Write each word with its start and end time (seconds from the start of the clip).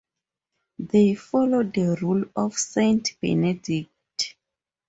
They 0.79 1.13
follow 1.13 1.61
the 1.61 1.95
Rule 2.01 2.23
of 2.35 2.57
Saint 2.57 3.19
Benedict. 3.21 4.35